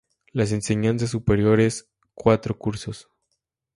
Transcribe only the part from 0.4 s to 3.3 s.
Enseñanzas Superiores: Cuatro cursos.